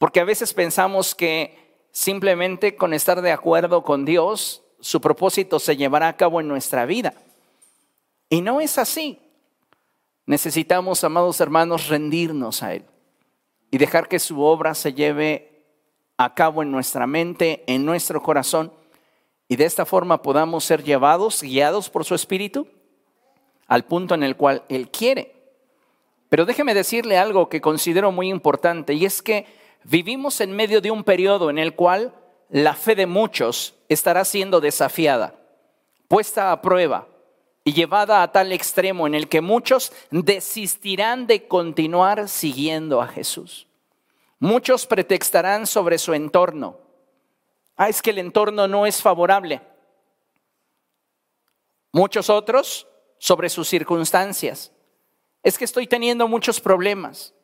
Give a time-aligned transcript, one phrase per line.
[0.00, 1.58] Porque a veces pensamos que
[1.92, 6.86] simplemente con estar de acuerdo con Dios, su propósito se llevará a cabo en nuestra
[6.86, 7.12] vida.
[8.30, 9.20] Y no es así.
[10.24, 12.86] Necesitamos, amados hermanos, rendirnos a Él
[13.70, 15.66] y dejar que su obra se lleve
[16.16, 18.72] a cabo en nuestra mente, en nuestro corazón,
[19.48, 22.66] y de esta forma podamos ser llevados, guiados por su Espíritu,
[23.66, 25.34] al punto en el cual Él quiere.
[26.30, 30.90] Pero déjeme decirle algo que considero muy importante, y es que vivimos en medio de
[30.90, 32.14] un periodo en el cual
[32.48, 35.34] la fe de muchos estará siendo desafiada,
[36.08, 37.06] puesta a prueba
[37.64, 43.66] y llevada a tal extremo en el que muchos desistirán de continuar siguiendo a Jesús.
[44.38, 46.78] Muchos pretextarán sobre su entorno.
[47.76, 49.60] Ah, es que el entorno no es favorable.
[51.92, 52.86] Muchos otros
[53.18, 54.72] sobre sus circunstancias.
[55.42, 57.34] Es que estoy teniendo muchos problemas.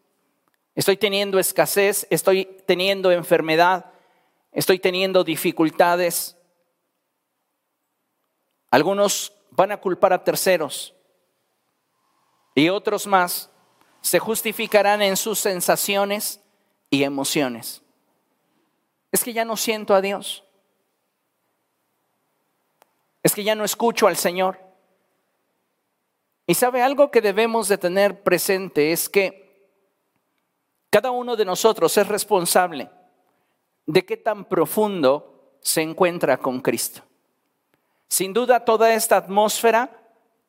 [0.76, 3.86] Estoy teniendo escasez, estoy teniendo enfermedad,
[4.52, 6.36] estoy teniendo dificultades.
[8.70, 10.94] Algunos van a culpar a terceros
[12.54, 13.50] y otros más
[14.02, 16.42] se justificarán en sus sensaciones
[16.90, 17.82] y emociones.
[19.10, 20.44] Es que ya no siento a Dios.
[23.22, 24.60] Es que ya no escucho al Señor.
[26.46, 29.45] Y sabe algo que debemos de tener presente es que
[30.96, 32.88] cada uno de nosotros es responsable
[33.84, 37.02] de qué tan profundo se encuentra con Cristo.
[38.08, 39.90] Sin duda toda esta atmósfera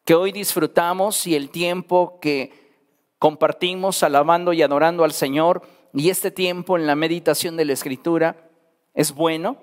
[0.05, 2.79] que hoy disfrutamos y el tiempo que
[3.19, 8.49] compartimos alabando y adorando al Señor y este tiempo en la meditación de la Escritura
[8.93, 9.57] es bueno,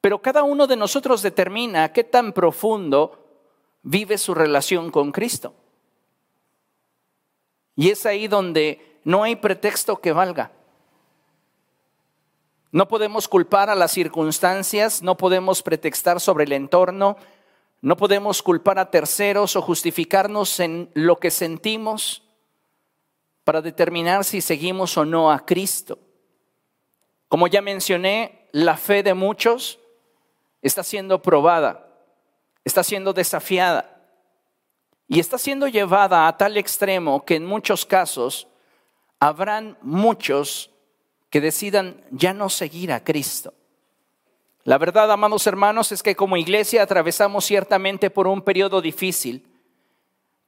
[0.00, 3.26] pero cada uno de nosotros determina qué tan profundo
[3.82, 5.52] vive su relación con Cristo.
[7.74, 10.52] Y es ahí donde no hay pretexto que valga.
[12.72, 17.16] No podemos culpar a las circunstancias, no podemos pretextar sobre el entorno,
[17.82, 22.22] no podemos culpar a terceros o justificarnos en lo que sentimos
[23.42, 25.98] para determinar si seguimos o no a Cristo.
[27.28, 29.80] Como ya mencioné, la fe de muchos
[30.62, 31.88] está siendo probada,
[32.64, 34.00] está siendo desafiada
[35.08, 38.46] y está siendo llevada a tal extremo que en muchos casos
[39.20, 40.70] habrán muchos
[41.28, 43.54] que decidan ya no seguir a Cristo.
[44.64, 49.46] La verdad, amados hermanos, es que como iglesia atravesamos ciertamente por un periodo difícil,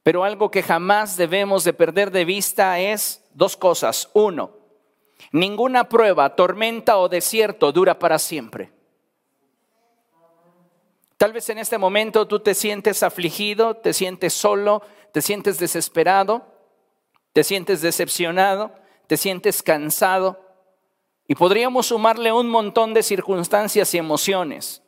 [0.01, 4.09] pero algo que jamás debemos de perder de vista es dos cosas.
[4.13, 4.51] Uno,
[5.31, 8.71] ninguna prueba, tormenta o desierto dura para siempre.
[11.17, 14.81] Tal vez en este momento tú te sientes afligido, te sientes solo,
[15.13, 16.52] te sientes desesperado,
[17.33, 18.71] te sientes decepcionado,
[19.07, 20.39] te sientes cansado.
[21.27, 24.81] Y podríamos sumarle un montón de circunstancias y emociones.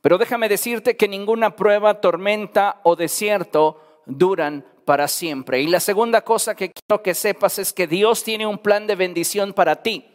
[0.00, 5.60] Pero déjame decirte que ninguna prueba, tormenta o desierto duran para siempre.
[5.60, 8.96] Y la segunda cosa que quiero que sepas es que Dios tiene un plan de
[8.96, 10.06] bendición para ti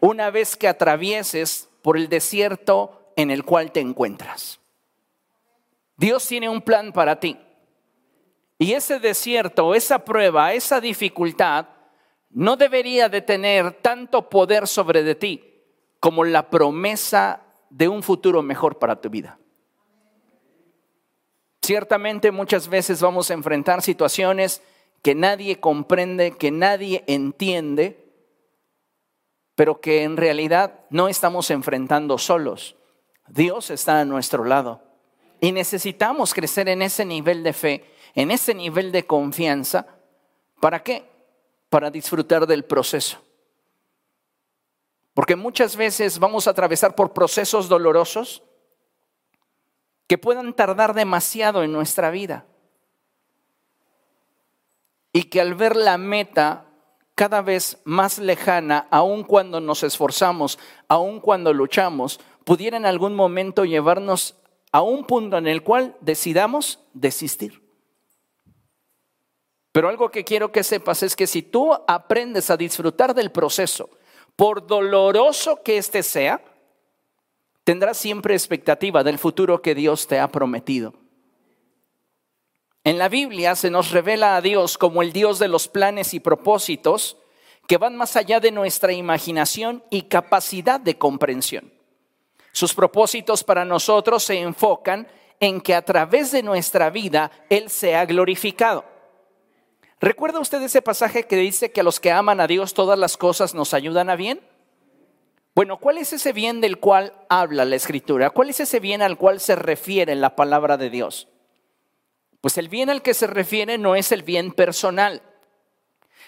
[0.00, 4.60] una vez que atravieses por el desierto en el cual te encuentras.
[5.96, 7.38] Dios tiene un plan para ti.
[8.60, 11.68] Y ese desierto, esa prueba, esa dificultad,
[12.28, 15.62] no debería de tener tanto poder sobre de ti
[15.98, 19.38] como la promesa de un futuro mejor para tu vida.
[21.62, 24.62] Ciertamente muchas veces vamos a enfrentar situaciones
[25.00, 28.12] que nadie comprende, que nadie entiende,
[29.54, 32.76] pero que en realidad no estamos enfrentando solos.
[33.26, 34.82] Dios está a nuestro lado
[35.40, 37.84] y necesitamos crecer en ese nivel de fe,
[38.14, 39.86] en ese nivel de confianza.
[40.60, 41.10] ¿Para qué?
[41.70, 43.18] para disfrutar del proceso.
[45.14, 48.42] Porque muchas veces vamos a atravesar por procesos dolorosos
[50.06, 52.44] que puedan tardar demasiado en nuestra vida.
[55.12, 56.66] Y que al ver la meta
[57.14, 60.58] cada vez más lejana, aun cuando nos esforzamos,
[60.88, 64.36] aun cuando luchamos, pudiera en algún momento llevarnos
[64.72, 67.59] a un punto en el cual decidamos desistir.
[69.72, 73.90] Pero algo que quiero que sepas es que si tú aprendes a disfrutar del proceso,
[74.34, 76.42] por doloroso que éste sea,
[77.64, 80.94] tendrás siempre expectativa del futuro que Dios te ha prometido.
[82.82, 86.20] En la Biblia se nos revela a Dios como el Dios de los planes y
[86.20, 87.18] propósitos
[87.68, 91.72] que van más allá de nuestra imaginación y capacidad de comprensión.
[92.52, 95.06] Sus propósitos para nosotros se enfocan
[95.38, 98.84] en que a través de nuestra vida Él sea glorificado.
[100.00, 103.18] ¿Recuerda usted ese pasaje que dice que a los que aman a Dios todas las
[103.18, 104.40] cosas nos ayudan a bien?
[105.54, 108.30] Bueno, ¿cuál es ese bien del cual habla la Escritura?
[108.30, 111.28] ¿Cuál es ese bien al cual se refiere la palabra de Dios?
[112.40, 115.20] Pues el bien al que se refiere no es el bien personal,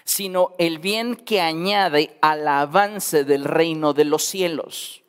[0.04, 5.02] sino el bien que añade al avance del reino de los cielos.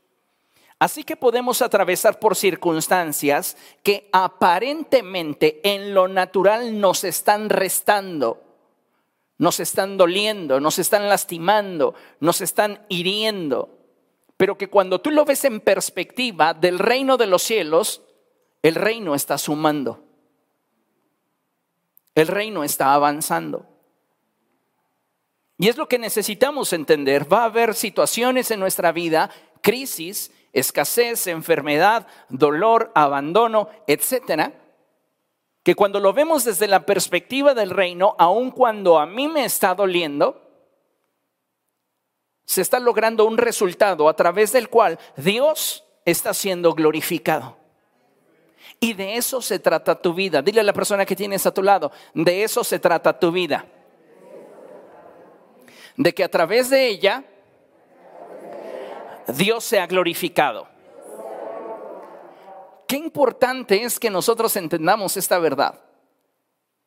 [0.80, 8.43] Así que podemos atravesar por circunstancias que aparentemente en lo natural nos están restando,
[9.38, 13.77] nos están doliendo, nos están lastimando, nos están hiriendo,
[14.38, 18.01] pero que cuando tú lo ves en perspectiva del reino de los cielos,
[18.62, 20.03] el reino está sumando,
[22.15, 23.68] el reino está avanzando.
[25.57, 27.31] Y es lo que necesitamos entender.
[27.31, 29.30] Va a haber situaciones en nuestra vida,
[29.62, 34.53] crisis, escasez, enfermedad, dolor, abandono, etcétera,
[35.63, 39.74] que cuando lo vemos desde la perspectiva del reino, aun cuando a mí me está
[39.74, 40.42] doliendo,
[42.45, 47.57] se está logrando un resultado a través del cual Dios está siendo glorificado.
[48.81, 50.42] Y de eso se trata tu vida.
[50.42, 53.66] Dile a la persona que tienes a tu lado, de eso se trata tu vida.
[55.95, 57.24] De que a través de ella
[59.27, 60.73] Dios sea glorificado.
[62.88, 65.80] Qué importante es que nosotros entendamos esta verdad.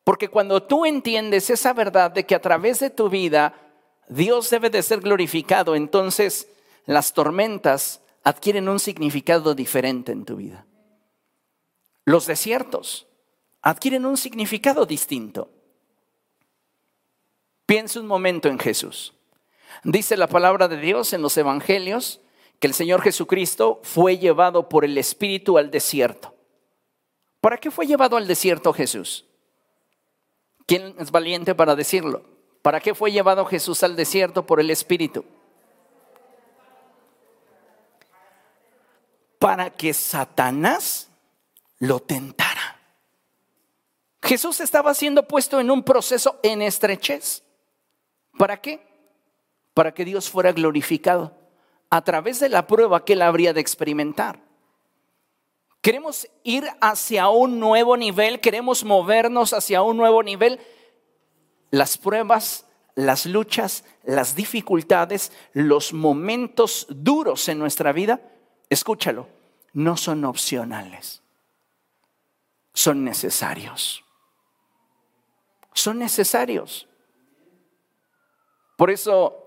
[0.04, 3.54] Porque cuando tú entiendes esa verdad de que a través de tu vida
[4.08, 6.48] Dios debe de ser glorificado, entonces
[6.84, 10.66] las tormentas adquieren un significado diferente en tu vida.
[12.04, 13.06] Los desiertos
[13.62, 15.50] adquieren un significado distinto.
[17.66, 19.12] Piensa un momento en Jesús.
[19.82, 22.20] Dice la palabra de Dios en los evangelios
[22.58, 26.34] que el Señor Jesucristo fue llevado por el Espíritu al desierto.
[27.40, 29.26] ¿Para qué fue llevado al desierto Jesús?
[30.66, 32.24] ¿Quién es valiente para decirlo?
[32.62, 35.24] ¿Para qué fue llevado Jesús al desierto por el Espíritu?
[39.38, 41.10] Para que Satanás
[41.78, 42.80] lo tentara.
[44.22, 47.44] Jesús estaba siendo puesto en un proceso en estrechez.
[48.38, 48.84] ¿Para qué?
[49.72, 51.45] Para que Dios fuera glorificado
[51.96, 54.38] a través de la prueba que él habría de experimentar.
[55.80, 60.60] Queremos ir hacia un nuevo nivel, queremos movernos hacia un nuevo nivel
[61.70, 68.20] las pruebas, las luchas, las dificultades, los momentos duros en nuestra vida,
[68.68, 69.28] escúchalo,
[69.72, 71.22] no son opcionales,
[72.74, 74.02] son necesarios.
[75.72, 76.88] Son necesarios.
[78.76, 79.45] Por eso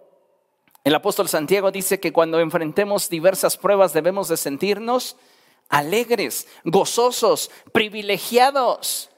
[0.83, 5.17] el apóstol Santiago dice que cuando enfrentemos diversas pruebas debemos de sentirnos
[5.67, 9.09] alegres, gozosos, privilegiados.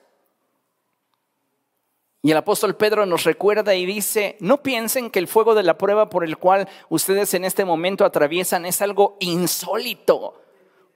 [2.23, 5.77] Y el apóstol Pedro nos recuerda y dice, no piensen que el fuego de la
[5.77, 10.39] prueba por el cual ustedes en este momento atraviesan es algo insólito.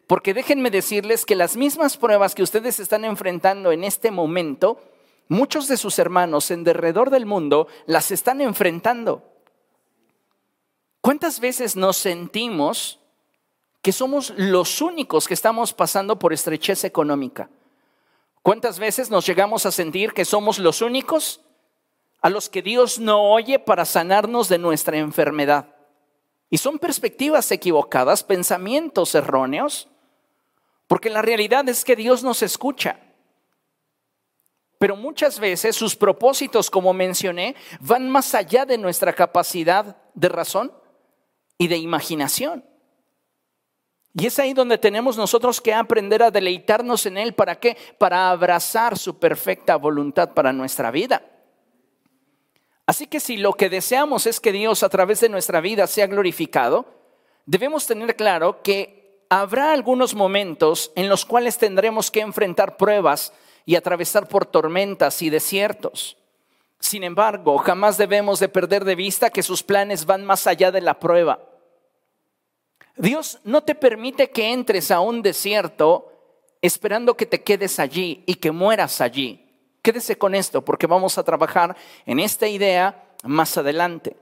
[0.05, 4.79] Porque déjenme decirles que las mismas pruebas que ustedes están enfrentando en este momento,
[5.27, 9.34] muchos de sus hermanos en derredor del mundo las están enfrentando.
[11.05, 12.99] ¿Cuántas veces nos sentimos
[13.83, 17.47] que somos los únicos que estamos pasando por estrechez económica?
[18.41, 21.41] ¿Cuántas veces nos llegamos a sentir que somos los únicos
[22.21, 25.75] a los que Dios no oye para sanarnos de nuestra enfermedad?
[26.49, 29.87] Y son perspectivas equivocadas, pensamientos erróneos,
[30.87, 32.99] porque la realidad es que Dios nos escucha.
[34.79, 40.71] Pero muchas veces sus propósitos, como mencioné, van más allá de nuestra capacidad de razón
[41.57, 42.65] y de imaginación.
[44.17, 47.33] Y es ahí donde tenemos nosotros que aprender a deleitarnos en Él.
[47.33, 47.75] ¿Para qué?
[47.97, 51.21] Para abrazar su perfecta voluntad para nuestra vida.
[52.85, 56.07] Así que si lo que deseamos es que Dios a través de nuestra vida sea
[56.07, 56.85] glorificado,
[57.45, 63.33] debemos tener claro que habrá algunos momentos en los cuales tendremos que enfrentar pruebas
[63.65, 66.17] y atravesar por tormentas y desiertos.
[66.85, 70.81] Sin embargo, jamás debemos de perder de vista que sus planes van más allá de
[70.81, 71.39] la prueba.
[72.95, 76.13] Dios no te permite que entres a un desierto
[76.61, 79.51] esperando que te quedes allí y que mueras allí.
[79.81, 81.75] Quédese con esto porque vamos a trabajar
[82.05, 84.15] en esta idea más adelante.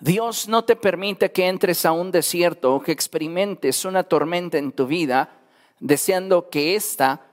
[0.00, 4.72] Dios no te permite que entres a un desierto o que experimentes una tormenta en
[4.72, 5.30] tu vida
[5.78, 7.24] deseando que esta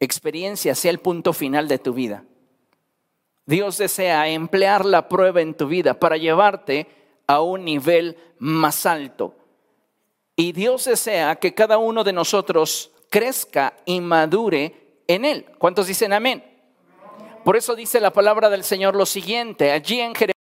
[0.00, 2.24] experiencia sea el punto final de tu vida.
[3.46, 6.88] Dios desea emplear la prueba en tu vida para llevarte
[7.28, 9.34] a un nivel más alto.
[10.34, 15.46] Y Dios desea que cada uno de nosotros crezca y madure en Él.
[15.58, 16.44] ¿Cuántos dicen amén?
[17.44, 20.36] Por eso dice la palabra del Señor lo siguiente, allí en Jeremías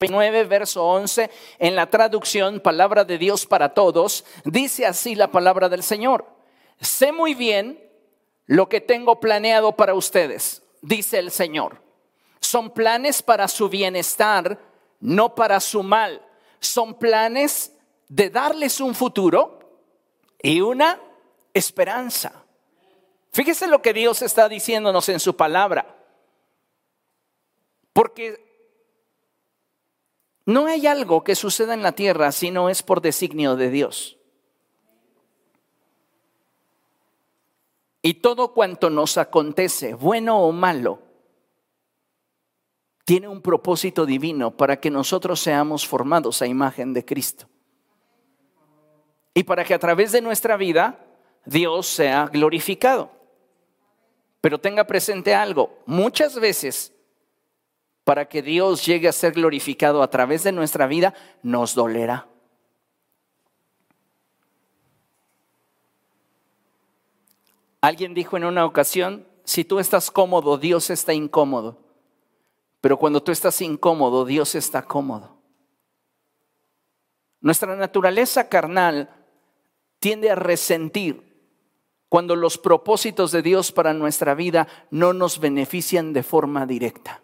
[0.00, 5.68] 9, verso 11, en la traducción Palabra de Dios para Todos, dice así la palabra
[5.68, 6.24] del Señor.
[6.80, 7.84] Sé muy bien
[8.46, 11.87] lo que tengo planeado para ustedes, dice el Señor.
[12.48, 14.58] Son planes para su bienestar,
[15.00, 16.24] no para su mal.
[16.60, 17.74] Son planes
[18.08, 19.58] de darles un futuro
[20.42, 20.98] y una
[21.52, 22.46] esperanza.
[23.32, 25.94] Fíjese lo que Dios está diciéndonos en su palabra.
[27.92, 28.42] Porque
[30.46, 34.16] no hay algo que suceda en la tierra si no es por designio de Dios.
[38.00, 41.07] Y todo cuanto nos acontece, bueno o malo,
[43.08, 47.48] tiene un propósito divino para que nosotros seamos formados a imagen de Cristo.
[49.32, 51.06] Y para que a través de nuestra vida
[51.46, 53.10] Dios sea glorificado.
[54.42, 56.92] Pero tenga presente algo, muchas veces
[58.04, 62.28] para que Dios llegue a ser glorificado a través de nuestra vida, nos dolerá.
[67.80, 71.87] Alguien dijo en una ocasión, si tú estás cómodo, Dios está incómodo.
[72.80, 75.36] Pero cuando tú estás incómodo, Dios está cómodo.
[77.40, 79.10] Nuestra naturaleza carnal
[80.00, 81.28] tiende a resentir
[82.08, 87.22] cuando los propósitos de Dios para nuestra vida no nos benefician de forma directa.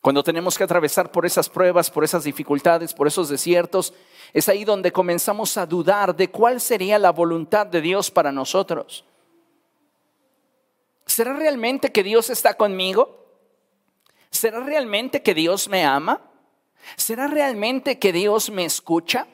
[0.00, 3.94] Cuando tenemos que atravesar por esas pruebas, por esas dificultades, por esos desiertos,
[4.32, 9.04] es ahí donde comenzamos a dudar de cuál sería la voluntad de Dios para nosotros.
[11.06, 13.21] ¿Será realmente que Dios está conmigo?
[14.32, 16.20] ¿Será realmente que Dios me ama?
[16.96, 19.28] ¿Será realmente que Dios me escucha?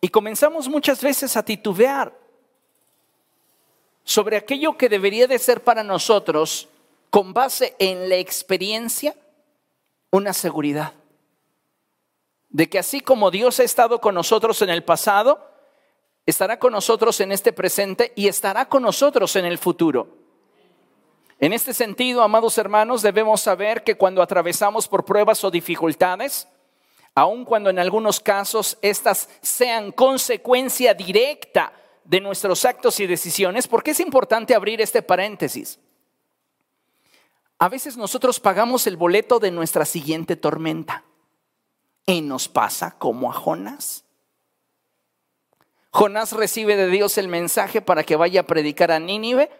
[0.00, 2.16] Y comenzamos muchas veces a titubear
[4.04, 6.68] sobre aquello que debería de ser para nosotros
[7.10, 9.16] con base en la experiencia
[10.10, 10.92] una seguridad
[12.52, 15.50] de que así como Dios ha estado con nosotros en el pasado,
[16.26, 20.21] estará con nosotros en este presente y estará con nosotros en el futuro.
[21.42, 26.46] En este sentido, amados hermanos, debemos saber que cuando atravesamos por pruebas o dificultades,
[27.16, 31.72] aun cuando en algunos casos estas sean consecuencia directa
[32.04, 35.80] de nuestros actos y decisiones, porque es importante abrir este paréntesis.
[37.58, 41.02] A veces nosotros pagamos el boleto de nuestra siguiente tormenta
[42.06, 44.04] y nos pasa como a Jonás.
[45.90, 49.50] Jonás recibe de Dios el mensaje para que vaya a predicar a Nínive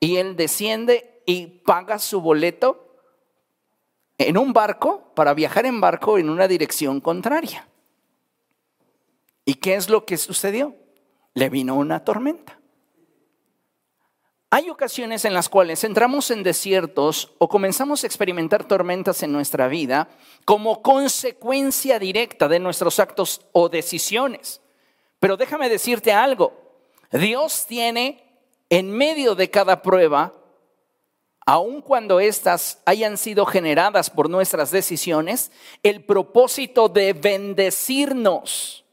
[0.00, 2.88] y él desciende y paga su boleto
[4.16, 7.68] en un barco para viajar en barco en una dirección contraria.
[9.44, 10.74] ¿Y qué es lo que sucedió?
[11.34, 12.58] Le vino una tormenta.
[14.48, 19.68] Hay ocasiones en las cuales entramos en desiertos o comenzamos a experimentar tormentas en nuestra
[19.68, 20.08] vida
[20.46, 24.62] como consecuencia directa de nuestros actos o decisiones.
[25.20, 26.54] Pero déjame decirte algo,
[27.12, 28.24] Dios tiene
[28.70, 30.32] en medio de cada prueba,
[31.48, 35.50] aun cuando éstas hayan sido generadas por nuestras decisiones,
[35.82, 38.84] el propósito de bendecirnos.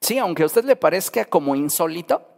[0.00, 2.28] Sí, aunque a usted le parezca como insólito,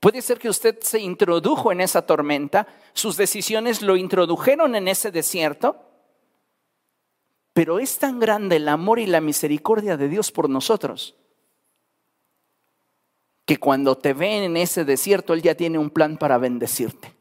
[0.00, 5.12] puede ser que usted se introdujo en esa tormenta, sus decisiones lo introdujeron en ese
[5.12, 5.80] desierto,
[7.52, 11.14] pero es tan grande el amor y la misericordia de Dios por nosotros
[13.44, 17.14] que cuando te ven en ese desierto, Él ya tiene un plan para bendecirte.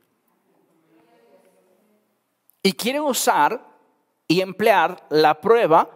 [2.62, 3.66] Y quiere usar
[4.28, 5.90] y emplear la prueba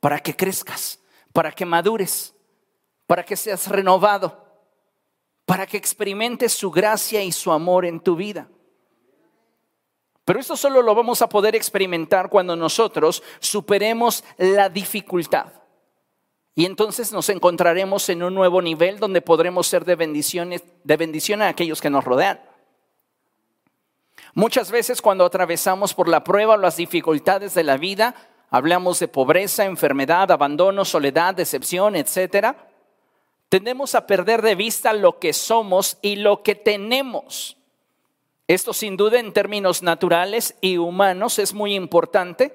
[0.00, 1.00] para que crezcas
[1.34, 2.32] para que madures,
[3.08, 4.40] para que seas renovado,
[5.44, 8.48] para que experimentes su gracia y su amor en tu vida.
[10.24, 15.46] Pero esto solo lo vamos a poder experimentar cuando nosotros superemos la dificultad.
[16.54, 21.42] Y entonces nos encontraremos en un nuevo nivel donde podremos ser de bendiciones, de bendición
[21.42, 22.40] a aquellos que nos rodean.
[24.34, 28.14] Muchas veces cuando atravesamos por la prueba o las dificultades de la vida,
[28.50, 32.56] hablamos de pobreza, enfermedad, abandono, soledad, decepción, etc.,
[33.48, 37.56] tendemos a perder de vista lo que somos y lo que tenemos.
[38.46, 42.52] Esto sin duda en términos naturales y humanos es muy importante,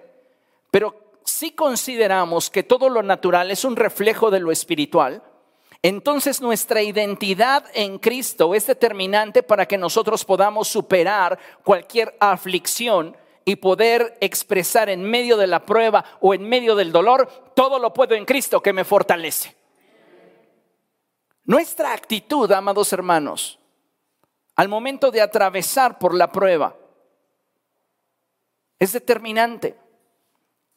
[0.71, 5.23] pero si consideramos que todo lo natural es un reflejo de lo espiritual,
[5.81, 13.55] entonces nuestra identidad en Cristo es determinante para que nosotros podamos superar cualquier aflicción y
[13.55, 18.13] poder expresar en medio de la prueba o en medio del dolor, todo lo puedo
[18.13, 19.55] en Cristo que me fortalece.
[21.45, 23.57] Nuestra actitud, amados hermanos,
[24.55, 26.75] al momento de atravesar por la prueba,
[28.77, 29.78] es determinante.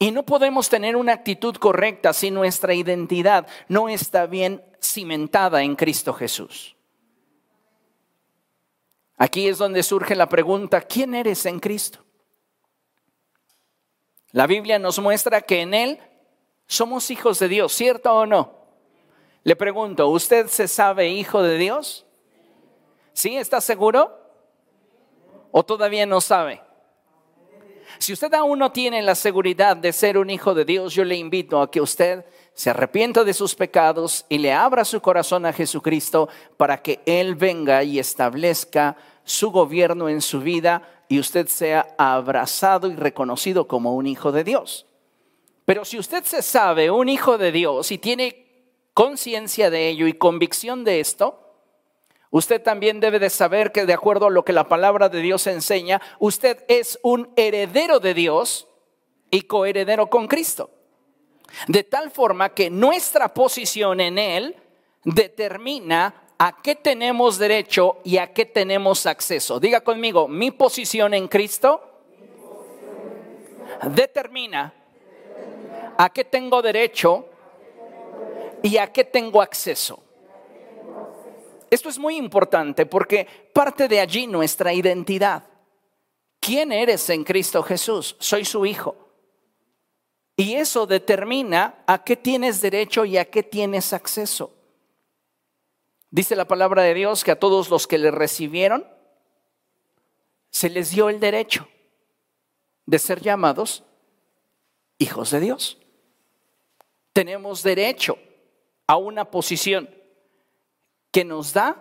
[0.03, 5.77] Y no podemos tener una actitud correcta si nuestra identidad no está bien cimentada en
[5.77, 6.75] Cristo Jesús.
[9.17, 12.05] Aquí es donde surge la pregunta, ¿quién eres en Cristo?
[14.33, 16.01] La Biblia nos muestra que en Él
[16.67, 18.59] somos hijos de Dios, ¿cierto o no?
[19.45, 22.07] Le pregunto, ¿usted se sabe hijo de Dios?
[23.13, 23.37] ¿Sí?
[23.37, 24.19] ¿Está seguro?
[25.53, 26.61] ¿O todavía no sabe?
[27.99, 31.17] Si usted aún no tiene la seguridad de ser un hijo de Dios, yo le
[31.17, 35.53] invito a que usted se arrepienta de sus pecados y le abra su corazón a
[35.53, 41.95] Jesucristo para que Él venga y establezca su gobierno en su vida y usted sea
[41.99, 44.87] abrazado y reconocido como un hijo de Dios.
[45.65, 48.43] Pero si usted se sabe un hijo de Dios y tiene
[48.95, 51.42] conciencia de ello y convicción de esto,
[52.33, 55.47] usted también debe de saber que de acuerdo a lo que la palabra de Dios
[55.47, 58.67] enseña, usted es un heredero de Dios
[59.31, 60.71] y coheredero con Cristo.
[61.69, 64.57] De tal forma que nuestra posición en Él
[65.05, 69.61] determina a qué tenemos derecho y a qué tenemos acceso.
[69.61, 71.81] Diga conmigo, mi posición en Cristo
[73.83, 74.75] determina
[75.97, 77.27] a qué tengo derecho
[78.63, 80.03] y a qué tengo acceso.
[81.73, 85.45] Esto es muy importante porque parte de allí nuestra identidad.
[86.39, 88.15] ¿Quién eres en Cristo Jesús?
[88.19, 88.95] Soy su hijo.
[90.37, 94.53] Y eso determina a qué tienes derecho y a qué tienes acceso.
[96.11, 98.87] Dice la palabra de Dios que a todos los que le recibieron
[100.51, 101.67] se les dio el derecho
[102.85, 103.83] de ser llamados
[104.99, 105.79] hijos de Dios.
[107.15, 108.19] Tenemos derecho
[108.87, 110.02] a una posición
[111.13, 111.77] que nos da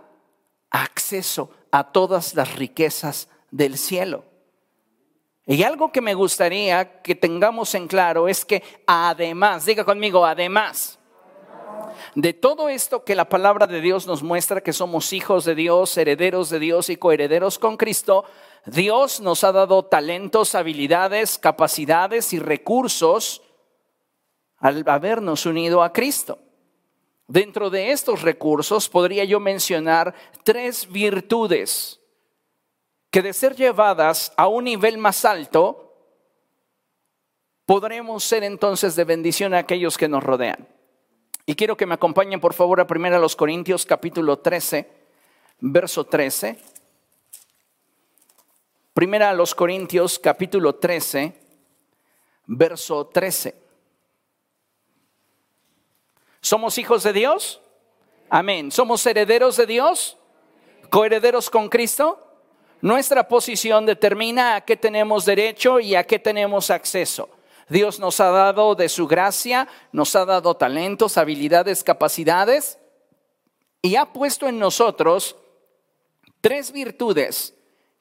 [0.69, 4.25] acceso a todas las riquezas del cielo.
[5.47, 10.99] Y algo que me gustaría que tengamos en claro es que además, diga conmigo, además,
[12.15, 15.97] de todo esto que la palabra de Dios nos muestra que somos hijos de Dios,
[15.97, 18.25] herederos de Dios y coherederos con Cristo,
[18.65, 23.41] Dios nos ha dado talentos, habilidades, capacidades y recursos
[24.57, 26.37] al habernos unido a Cristo.
[27.27, 31.99] Dentro de estos recursos podría yo mencionar tres virtudes
[33.09, 35.93] que de ser llevadas a un nivel más alto,
[37.65, 40.67] podremos ser entonces de bendición a aquellos que nos rodean.
[41.45, 44.89] Y quiero que me acompañen por favor a 1 Corintios capítulo 13,
[45.59, 46.57] verso 13.
[48.93, 51.33] Primera los Corintios capítulo 13,
[52.47, 53.60] verso 13.
[56.41, 57.61] ¿Somos hijos de Dios?
[58.29, 58.71] Amén.
[58.71, 60.17] ¿Somos herederos de Dios?
[60.89, 62.27] ¿Coherederos con Cristo?
[62.81, 67.29] Nuestra posición determina a qué tenemos derecho y a qué tenemos acceso.
[67.69, 72.79] Dios nos ha dado de su gracia, nos ha dado talentos, habilidades, capacidades
[73.83, 75.37] y ha puesto en nosotros
[76.41, 77.53] tres virtudes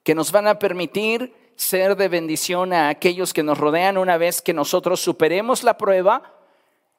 [0.03, 4.41] que nos van a permitir ser de bendición a aquellos que nos rodean una vez
[4.41, 6.40] que nosotros superemos la prueba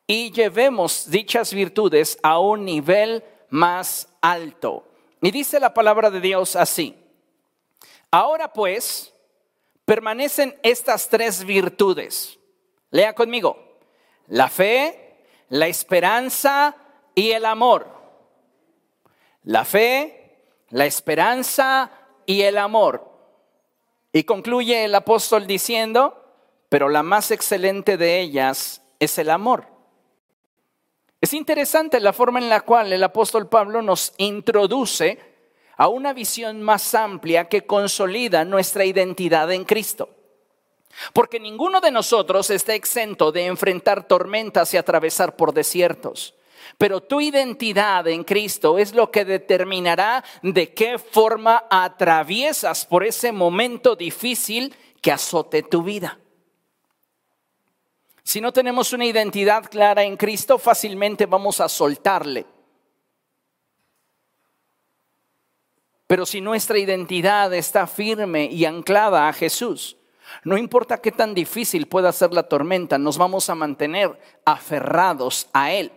[0.08, 4.88] y llevemos dichas virtudes a un nivel más alto.
[5.22, 6.98] Y dice la palabra de Dios así.
[8.10, 9.14] Ahora pues,
[9.86, 12.40] permanecen estas tres virtudes.
[12.90, 13.80] Lea conmigo.
[14.28, 16.76] La fe, la esperanza
[17.16, 17.88] y el amor.
[19.44, 21.92] La fe, la esperanza
[22.26, 23.10] y el amor.
[24.14, 26.18] Y concluye el apóstol diciendo,
[26.70, 29.68] pero la más excelente de ellas es el amor.
[31.22, 35.20] Es interesante la forma en la cual el apóstol Pablo nos introduce
[35.78, 40.10] a una visión más amplia que consolida nuestra identidad en Cristo.
[41.14, 46.34] Porque ninguno de nosotros está exento de enfrentar tormentas y atravesar por desiertos.
[46.80, 53.32] Pero tu identidad en Cristo es lo que determinará de qué forma atraviesas por ese
[53.32, 56.20] momento difícil que azote tu vida.
[58.24, 62.46] Si no tenemos una identidad clara en Cristo, fácilmente vamos a soltarle.
[66.08, 69.98] Pero si nuestra identidad está firme y anclada a Jesús,
[70.44, 75.72] no importa qué tan difícil pueda ser la tormenta, nos vamos a mantener aferrados a
[75.72, 75.92] Él.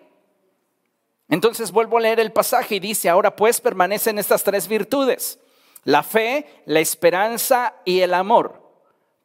[1.28, 5.38] Entonces vuelvo a leer el pasaje y dice, ahora pues permanecen estas tres virtudes,
[5.84, 8.63] la fe, la esperanza y el amor.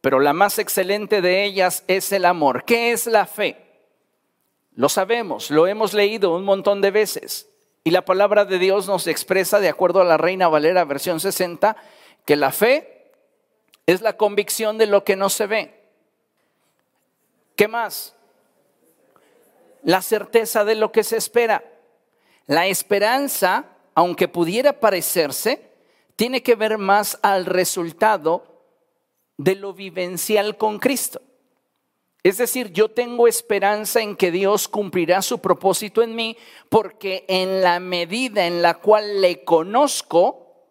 [0.01, 2.63] Pero la más excelente de ellas es el amor.
[2.63, 3.57] ¿Qué es la fe?
[4.73, 7.49] Lo sabemos, lo hemos leído un montón de veces.
[7.83, 11.75] Y la palabra de Dios nos expresa, de acuerdo a la Reina Valera versión 60,
[12.25, 13.11] que la fe
[13.85, 15.83] es la convicción de lo que no se ve.
[17.55, 18.15] ¿Qué más?
[19.83, 21.63] La certeza de lo que se espera.
[22.47, 25.71] La esperanza, aunque pudiera parecerse,
[26.15, 28.48] tiene que ver más al resultado
[29.39, 31.21] de lo vivencial con Cristo.
[32.23, 36.35] Es decir, yo tengo esperanza en que Dios cumplirá su propósito en mí
[36.67, 40.67] porque en la medida en la cual le conozco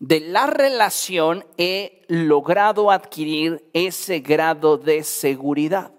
[0.00, 5.92] de la relación he logrado adquirir ese grado de seguridad.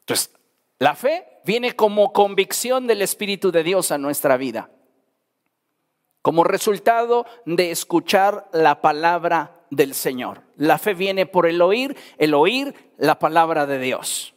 [0.00, 0.30] Entonces,
[0.78, 4.70] la fe viene como convicción del Espíritu de Dios a nuestra vida,
[6.20, 10.42] como resultado de escuchar la palabra del Señor.
[10.56, 14.34] La fe viene por el oír, el oír la palabra de Dios.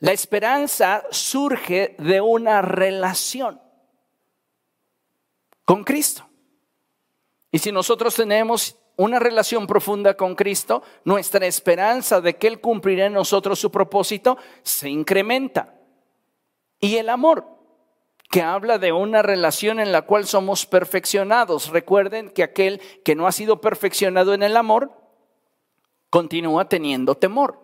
[0.00, 3.60] La esperanza surge de una relación
[5.64, 6.26] con Cristo.
[7.52, 13.06] Y si nosotros tenemos una relación profunda con Cristo, nuestra esperanza de que Él cumplirá
[13.06, 15.74] en nosotros su propósito se incrementa.
[16.80, 17.59] Y el amor
[18.30, 21.70] que habla de una relación en la cual somos perfeccionados.
[21.70, 24.92] Recuerden que aquel que no ha sido perfeccionado en el amor
[26.10, 27.58] continúa teniendo temor,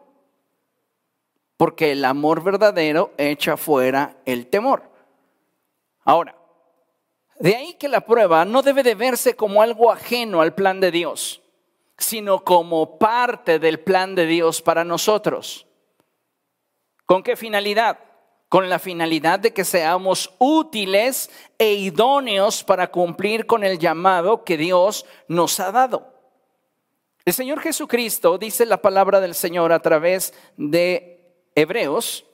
[1.57, 4.91] porque el amor verdadero echa fuera el temor.
[6.05, 6.37] Ahora,
[7.39, 10.91] de ahí que la prueba no debe de verse como algo ajeno al plan de
[10.91, 11.43] Dios,
[11.97, 15.69] sino como parte del plan de Dios para nosotros.
[17.05, 18.06] ¿Con qué finalidad?
[18.57, 24.57] Con la finalidad de que seamos útiles e idóneos para cumplir con el llamado que
[24.57, 26.11] Dios nos ha dado.
[27.27, 32.25] El Señor Jesucristo dice la palabra del Señor a través de Hebreos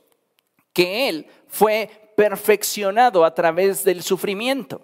[0.73, 4.81] que Él fue perfeccionado a través del sufrimiento,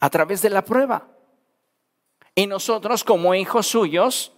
[0.00, 1.08] a través de la prueba.
[2.34, 4.32] Y nosotros como hijos suyos,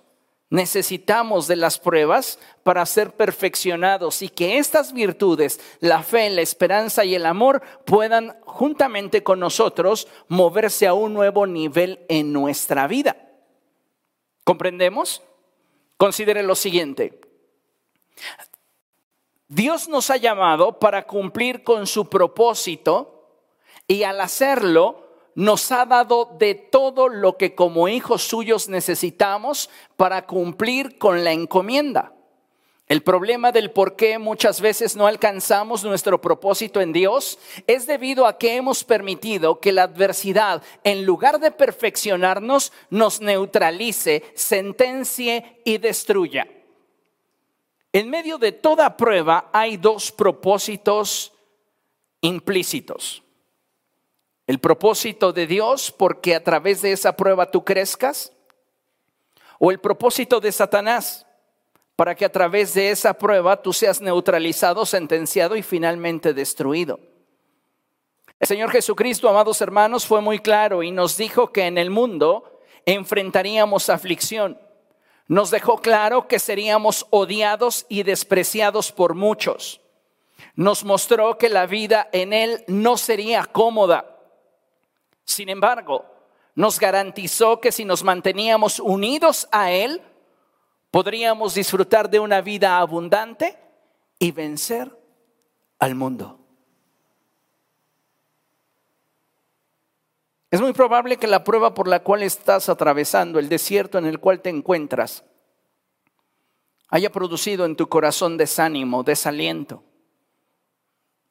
[0.50, 7.04] Necesitamos de las pruebas para ser perfeccionados y que estas virtudes, la fe, la esperanza
[7.04, 13.16] y el amor, puedan juntamente con nosotros moverse a un nuevo nivel en nuestra vida.
[14.42, 15.22] ¿Comprendemos?
[15.96, 17.20] Considere lo siguiente.
[19.46, 23.44] Dios nos ha llamado para cumplir con su propósito
[23.86, 24.99] y al hacerlo
[25.34, 31.32] nos ha dado de todo lo que como hijos suyos necesitamos para cumplir con la
[31.32, 32.12] encomienda.
[32.90, 37.38] El problema del por qué muchas veces no alcanzamos nuestro propósito en Dios
[37.68, 44.24] es debido a que hemos permitido que la adversidad, en lugar de perfeccionarnos, nos neutralice,
[44.34, 46.48] sentencie y destruya.
[47.92, 51.32] En medio de toda prueba hay dos propósitos
[52.20, 53.22] implícitos.
[54.50, 58.32] El propósito de Dios porque a través de esa prueba tú crezcas.
[59.60, 61.24] O el propósito de Satanás
[61.94, 66.98] para que a través de esa prueba tú seas neutralizado, sentenciado y finalmente destruido.
[68.40, 72.58] El Señor Jesucristo, amados hermanos, fue muy claro y nos dijo que en el mundo
[72.86, 74.58] enfrentaríamos aflicción.
[75.28, 79.80] Nos dejó claro que seríamos odiados y despreciados por muchos.
[80.56, 84.09] Nos mostró que la vida en Él no sería cómoda
[85.30, 86.04] sin embargo,
[86.56, 90.02] nos garantizó que si nos manteníamos unidos a Él,
[90.90, 93.56] podríamos disfrutar de una vida abundante
[94.18, 94.90] y vencer
[95.78, 96.38] al mundo.
[100.50, 104.18] Es muy probable que la prueba por la cual estás atravesando, el desierto en el
[104.18, 105.24] cual te encuentras,
[106.88, 109.84] haya producido en tu corazón desánimo, desaliento,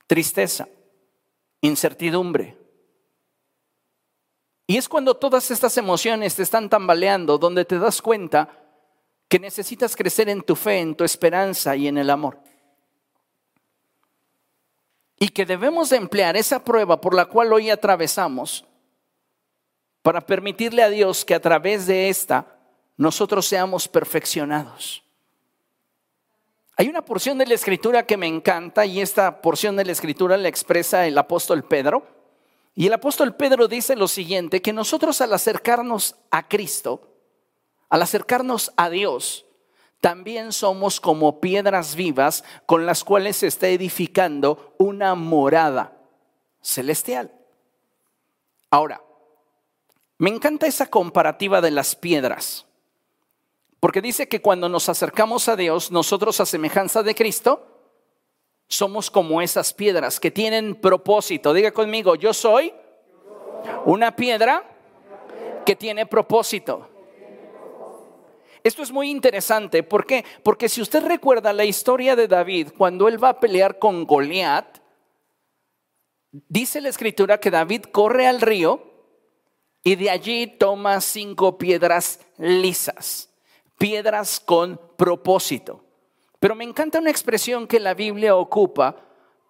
[0.08, 0.70] tristeza,
[1.60, 2.59] incertidumbre,
[4.70, 8.48] y es cuando todas estas emociones te están tambaleando, donde te das cuenta
[9.28, 12.38] que necesitas crecer en tu fe, en tu esperanza y en el amor.
[15.18, 18.64] Y que debemos de emplear esa prueba por la cual hoy atravesamos
[20.04, 22.60] para permitirle a Dios que a través de esta
[22.96, 25.04] nosotros seamos perfeccionados.
[26.78, 30.38] Hay una porción de la escritura que me encanta y esta porción de la escritura
[30.38, 32.19] la expresa el apóstol Pedro
[32.80, 37.10] y el apóstol Pedro dice lo siguiente, que nosotros al acercarnos a Cristo,
[37.90, 39.46] al acercarnos a Dios,
[40.00, 45.98] también somos como piedras vivas con las cuales se está edificando una morada
[46.62, 47.34] celestial.
[48.72, 49.02] Ahora,
[50.18, 52.66] me encanta esa comparativa de las piedras,
[53.82, 57.69] porque dice que cuando nos acercamos a Dios, nosotros a semejanza de Cristo,
[58.70, 61.54] somos como esas piedras que tienen propósito.
[61.54, 62.72] Diga conmigo, yo soy
[63.86, 64.64] una piedra
[65.66, 66.88] que tiene propósito.
[68.64, 69.82] Esto es muy interesante.
[69.84, 70.24] ¿Por qué?
[70.44, 74.78] Porque si usted recuerda la historia de David, cuando él va a pelear con Goliat,
[76.32, 78.84] dice la escritura que David corre al río
[79.84, 83.34] y de allí toma cinco piedras lisas,
[83.80, 85.89] piedras con propósito.
[86.40, 88.96] Pero me encanta una expresión que la Biblia ocupa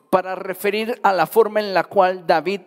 [0.09, 2.61] para referir a la forma en la cual David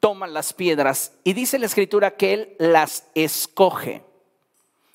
[0.00, 1.12] toma las piedras.
[1.24, 4.02] Y dice la escritura que él las escoge.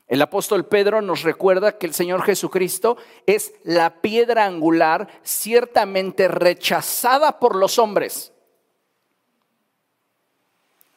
[0.07, 7.39] El apóstol Pedro nos recuerda que el Señor Jesucristo es la piedra angular ciertamente rechazada
[7.39, 8.32] por los hombres.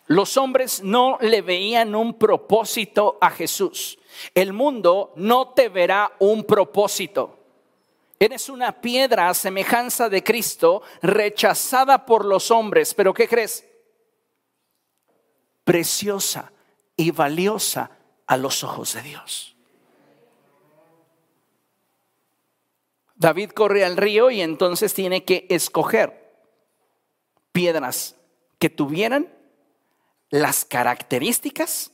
[0.07, 3.99] Los hombres no le veían un propósito a Jesús.
[4.35, 7.39] El mundo no te verá un propósito.
[8.19, 13.67] Eres una piedra a semejanza de Cristo, rechazada por los hombres, pero ¿qué crees?
[15.65, 16.53] Preciosa
[16.97, 17.91] y valiosa
[18.27, 19.57] a los ojos de Dios.
[23.17, 26.33] David corre al río y entonces tiene que escoger
[27.53, 28.17] piedras
[28.59, 29.36] que tuvieran
[30.31, 31.93] las características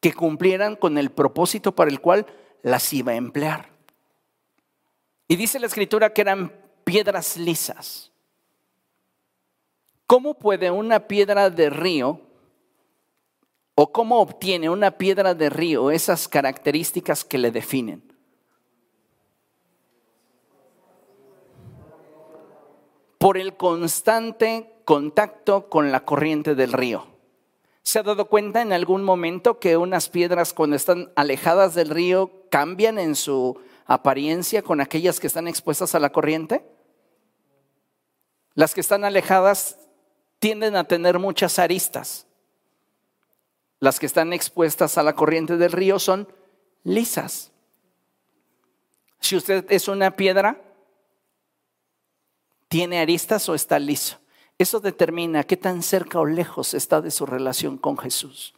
[0.00, 2.26] que cumplieran con el propósito para el cual
[2.62, 3.70] las iba a emplear.
[5.28, 6.52] Y dice la escritura que eran
[6.84, 8.10] piedras lisas.
[10.06, 12.20] ¿Cómo puede una piedra de río
[13.76, 18.12] o cómo obtiene una piedra de río esas características que le definen?
[23.18, 27.19] Por el constante contacto con la corriente del río.
[27.82, 32.30] ¿Se ha dado cuenta en algún momento que unas piedras cuando están alejadas del río
[32.50, 36.64] cambian en su apariencia con aquellas que están expuestas a la corriente?
[38.54, 39.78] Las que están alejadas
[40.38, 42.26] tienden a tener muchas aristas.
[43.78, 46.28] Las que están expuestas a la corriente del río son
[46.84, 47.50] lisas.
[49.20, 50.60] Si usted es una piedra,
[52.68, 54.18] ¿tiene aristas o está liso?
[54.60, 58.52] Eso determina qué tan cerca o lejos está de su relación con Jesús.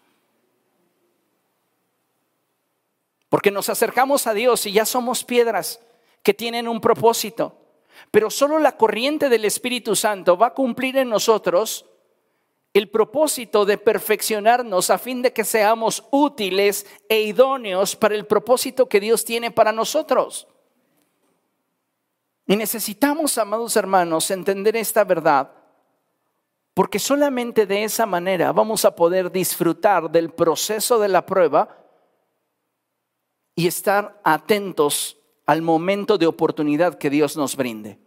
[3.28, 5.78] Porque nos acercamos a Dios y ya somos piedras
[6.24, 7.56] que tienen un propósito.
[8.10, 11.86] Pero solo la corriente del Espíritu Santo va a cumplir en nosotros
[12.74, 18.88] el propósito de perfeccionarnos a fin de que seamos útiles e idóneos para el propósito
[18.88, 20.48] que Dios tiene para nosotros.
[22.48, 25.61] Y necesitamos, amados hermanos, entender esta verdad
[26.74, 31.78] porque solamente de esa manera vamos a poder disfrutar del proceso de la prueba
[33.54, 37.98] y estar atentos al momento de oportunidad que Dios nos brinde.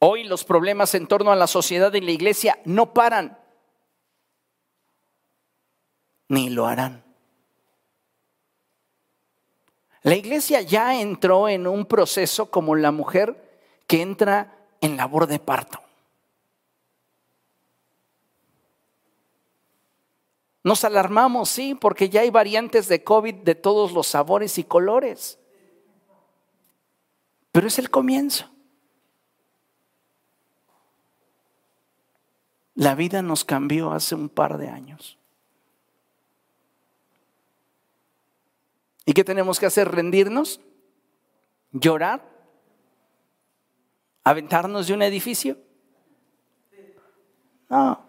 [0.00, 3.38] Hoy los problemas en torno a la sociedad y la iglesia no paran,
[6.28, 7.04] ni lo harán.
[10.02, 15.38] La iglesia ya entró en un proceso como la mujer que entra en labor de
[15.38, 15.85] parto.
[20.66, 25.38] Nos alarmamos, sí, porque ya hay variantes de COVID de todos los sabores y colores.
[27.52, 28.50] Pero es el comienzo.
[32.74, 35.16] La vida nos cambió hace un par de años.
[39.04, 39.88] ¿Y qué tenemos que hacer?
[39.88, 40.60] ¿Rendirnos?
[41.70, 42.28] ¿Llorar?
[44.24, 45.58] ¿Aventarnos de un edificio?
[47.68, 48.05] No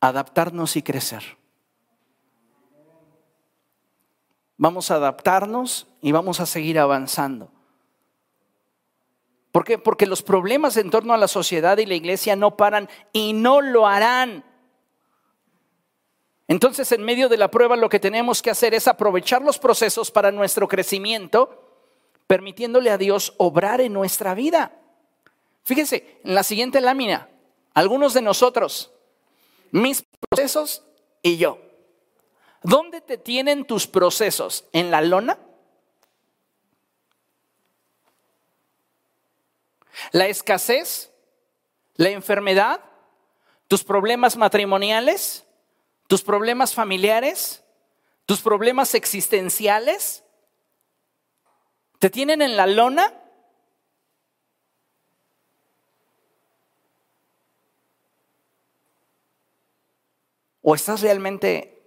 [0.00, 1.22] adaptarnos y crecer.
[4.56, 7.50] Vamos a adaptarnos y vamos a seguir avanzando.
[9.52, 9.78] ¿Por qué?
[9.78, 13.60] Porque los problemas en torno a la sociedad y la iglesia no paran y no
[13.60, 14.44] lo harán.
[16.48, 20.10] Entonces, en medio de la prueba, lo que tenemos que hacer es aprovechar los procesos
[20.10, 21.82] para nuestro crecimiento,
[22.26, 24.78] permitiéndole a Dios obrar en nuestra vida.
[25.64, 27.28] Fíjense, en la siguiente lámina,
[27.74, 28.92] algunos de nosotros
[29.70, 30.84] mis procesos
[31.22, 31.58] y yo.
[32.62, 34.64] ¿Dónde te tienen tus procesos?
[34.72, 35.38] ¿En la lona?
[40.12, 41.12] ¿La escasez?
[41.94, 42.80] ¿La enfermedad?
[43.68, 45.44] ¿Tus problemas matrimoniales?
[46.06, 47.64] ¿Tus problemas familiares?
[48.26, 50.24] ¿Tus problemas existenciales?
[51.98, 53.14] ¿Te tienen en la lona?
[60.68, 61.80] ¿O estás realmente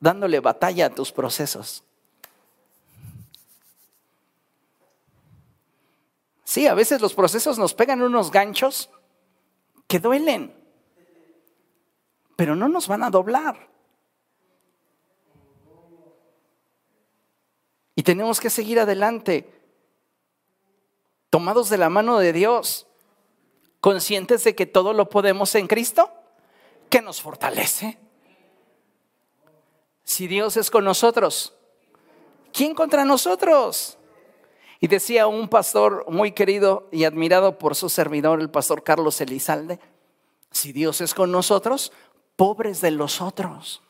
[0.00, 1.84] dándole batalla a tus procesos?
[6.42, 8.88] Sí, a veces los procesos nos pegan unos ganchos
[9.86, 10.56] que duelen,
[12.36, 13.68] pero no nos van a doblar.
[17.96, 19.52] Y tenemos que seguir adelante,
[21.28, 22.86] tomados de la mano de Dios,
[23.82, 26.10] conscientes de que todo lo podemos en Cristo,
[26.88, 28.05] que nos fortalece.
[30.06, 31.52] Si Dios es con nosotros,
[32.52, 33.98] ¿quién contra nosotros?
[34.78, 39.80] Y decía un pastor muy querido y admirado por su servidor, el pastor Carlos Elizalde,
[40.52, 41.92] si Dios es con nosotros,
[42.36, 43.82] pobres de los otros.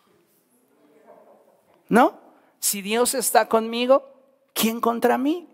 [1.91, 2.19] ¿No?
[2.61, 4.09] Si Dios está conmigo,
[4.55, 5.47] ¿quién contra mí?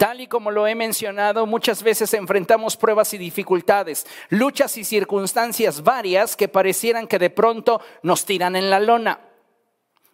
[0.00, 5.82] Tal y como lo he mencionado, muchas veces enfrentamos pruebas y dificultades, luchas y circunstancias
[5.82, 9.20] varias que parecieran que de pronto nos tiran en la lona.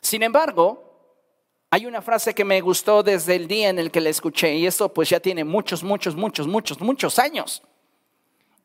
[0.00, 1.22] Sin embargo,
[1.70, 4.66] hay una frase que me gustó desde el día en el que la escuché y
[4.66, 7.62] esto pues ya tiene muchos, muchos, muchos, muchos, muchos años.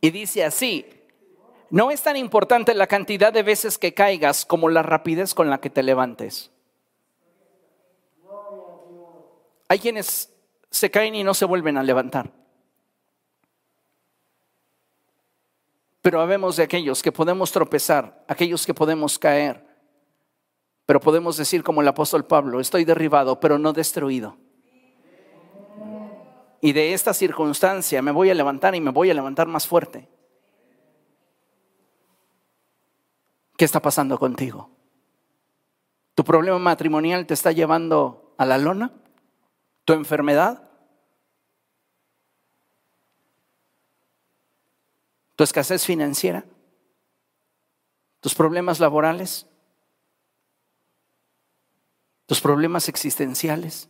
[0.01, 0.87] Y dice así,
[1.69, 5.61] no es tan importante la cantidad de veces que caigas como la rapidez con la
[5.61, 6.49] que te levantes.
[9.67, 10.30] Hay quienes
[10.71, 12.31] se caen y no se vuelven a levantar.
[16.01, 19.63] Pero habemos de aquellos que podemos tropezar, aquellos que podemos caer,
[20.85, 24.37] pero podemos decir como el apóstol Pablo, estoy derribado, pero no destruido.
[26.59, 30.07] Y de esta circunstancia me voy a levantar y me voy a levantar más fuerte.
[33.57, 34.69] ¿Qué está pasando contigo?
[36.15, 38.91] ¿Tu problema matrimonial te está llevando a la lona?
[39.91, 40.63] ¿Tu enfermedad?
[45.35, 46.45] ¿Tu escasez financiera?
[48.21, 49.45] ¿Tus problemas laborales?
[52.25, 53.89] ¿Tus problemas existenciales?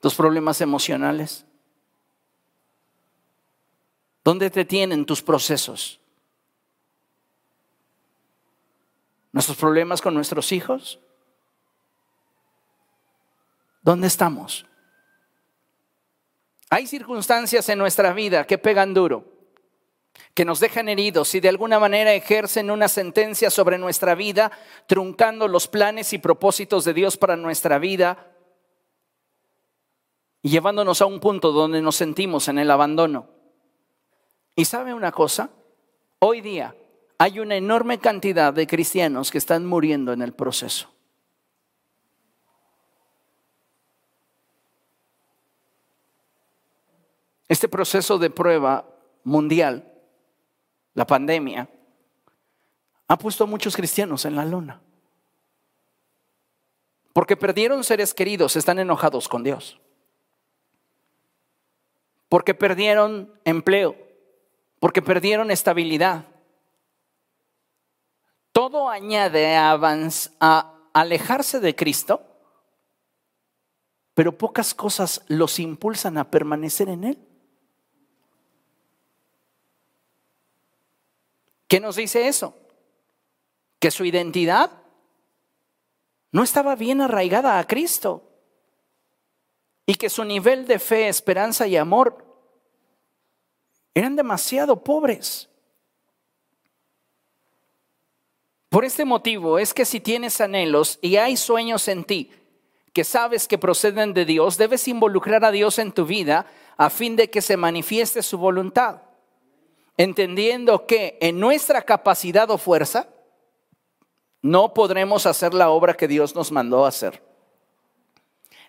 [0.00, 1.44] ¿Tus problemas emocionales?
[4.24, 6.00] ¿Dónde te tienen tus procesos?
[9.32, 10.98] nuestros problemas con nuestros hijos?
[13.82, 14.66] ¿Dónde estamos?
[16.68, 19.24] Hay circunstancias en nuestra vida que pegan duro,
[20.34, 24.52] que nos dejan heridos y de alguna manera ejercen una sentencia sobre nuestra vida,
[24.86, 28.30] truncando los planes y propósitos de Dios para nuestra vida
[30.42, 33.28] y llevándonos a un punto donde nos sentimos en el abandono.
[34.54, 35.50] ¿Y sabe una cosa?
[36.18, 36.76] Hoy día
[37.18, 40.88] hay una enorme cantidad de cristianos que están muriendo en el proceso.
[47.50, 48.86] Este proceso de prueba
[49.24, 49.92] mundial,
[50.94, 51.68] la pandemia,
[53.08, 54.80] ha puesto a muchos cristianos en la luna.
[57.12, 59.80] Porque perdieron seres queridos, están enojados con Dios.
[62.28, 63.96] Porque perdieron empleo,
[64.78, 66.26] porque perdieron estabilidad,
[68.52, 72.22] todo añade a, alejarse de Cristo,
[74.14, 77.26] pero pocas cosas los impulsan a permanecer en Él.
[81.70, 82.52] ¿Qué nos dice eso?
[83.78, 84.72] Que su identidad
[86.32, 88.28] no estaba bien arraigada a Cristo
[89.86, 92.26] y que su nivel de fe, esperanza y amor
[93.94, 95.48] eran demasiado pobres.
[98.68, 102.32] Por este motivo es que si tienes anhelos y hay sueños en ti
[102.92, 107.14] que sabes que proceden de Dios, debes involucrar a Dios en tu vida a fin
[107.14, 109.02] de que se manifieste su voluntad,
[109.96, 113.08] entendiendo que en nuestra capacidad o fuerza
[114.42, 117.22] no podremos hacer la obra que Dios nos mandó hacer.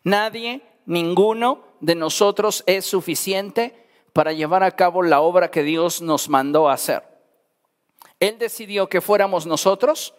[0.03, 6.27] Nadie, ninguno de nosotros es suficiente para llevar a cabo la obra que Dios nos
[6.27, 7.03] mandó hacer.
[8.19, 10.13] Él decidió que fuéramos nosotros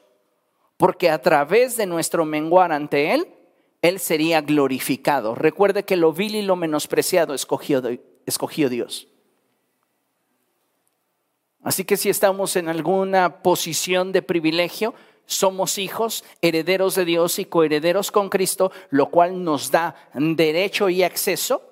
[0.76, 3.28] porque a través de nuestro menguar ante Él,
[3.82, 5.34] Él sería glorificado.
[5.34, 7.82] Recuerde que lo vil y lo menospreciado escogió,
[8.26, 9.08] escogió Dios.
[11.62, 14.94] Así que si estamos en alguna posición de privilegio,
[15.26, 21.02] somos hijos, herederos de Dios y coherederos con Cristo, lo cual nos da derecho y
[21.02, 21.62] acceso,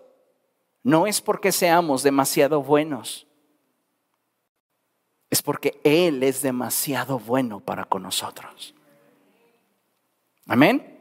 [0.82, 3.26] no es porque seamos demasiado buenos,
[5.28, 8.74] es porque Él es demasiado bueno para con nosotros.
[10.46, 10.98] Amén.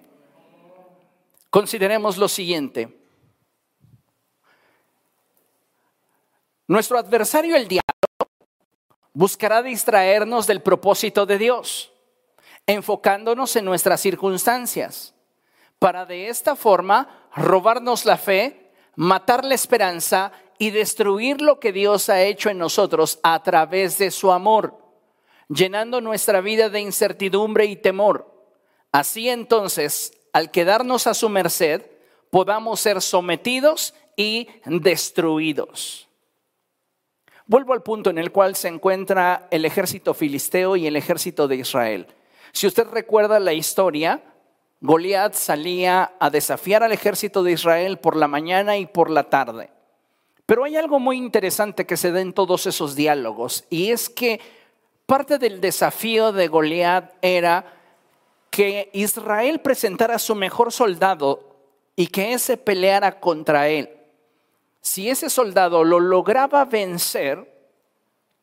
[1.50, 2.96] Consideremos lo siguiente.
[6.68, 7.99] Nuestro adversario, el diablo,
[9.20, 11.92] buscará distraernos del propósito de Dios,
[12.66, 15.14] enfocándonos en nuestras circunstancias,
[15.78, 22.08] para de esta forma robarnos la fe, matar la esperanza y destruir lo que Dios
[22.08, 24.78] ha hecho en nosotros a través de su amor,
[25.50, 28.26] llenando nuestra vida de incertidumbre y temor.
[28.94, 31.82] Así entonces, al quedarnos a su merced,
[32.30, 36.09] podamos ser sometidos y destruidos.
[37.50, 41.56] Vuelvo al punto en el cual se encuentra el ejército filisteo y el ejército de
[41.56, 42.06] Israel.
[42.52, 44.22] Si usted recuerda la historia,
[44.82, 49.72] Goliat salía a desafiar al ejército de Israel por la mañana y por la tarde.
[50.46, 54.40] Pero hay algo muy interesante que se da en todos esos diálogos y es que
[55.08, 57.66] parte del desafío de Goliat era
[58.52, 61.50] que Israel presentara a su mejor soldado
[61.96, 63.90] y que ese peleara contra él.
[64.82, 67.60] Si ese soldado lo lograba vencer,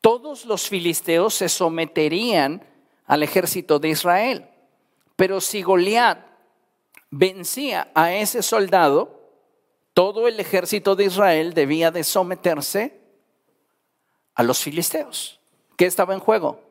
[0.01, 2.65] todos los filisteos se someterían
[3.05, 4.49] al ejército de Israel.
[5.15, 6.19] Pero si Goliat
[7.09, 9.17] vencía a ese soldado,
[9.93, 13.01] todo el ejército de Israel debía de someterse
[14.35, 15.39] a los filisteos.
[15.75, 16.61] ¿Qué estaba en juego?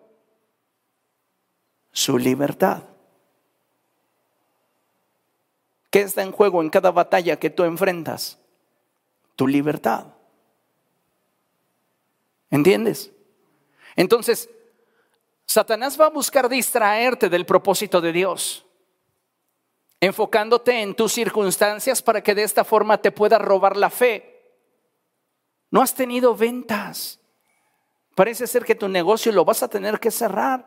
[1.90, 2.84] Su libertad.
[5.90, 8.38] ¿Qué está en juego en cada batalla que tú enfrentas?
[9.36, 10.06] Tu libertad.
[12.50, 13.12] ¿Entiendes?
[13.94, 14.48] Entonces,
[15.46, 18.66] Satanás va a buscar distraerte del propósito de Dios,
[20.00, 24.36] enfocándote en tus circunstancias para que de esta forma te pueda robar la fe.
[25.70, 27.20] No has tenido ventas.
[28.14, 30.66] Parece ser que tu negocio lo vas a tener que cerrar.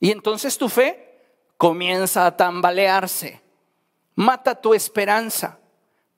[0.00, 1.22] Y entonces tu fe
[1.56, 3.40] comienza a tambalearse.
[4.14, 5.58] Mata tu esperanza,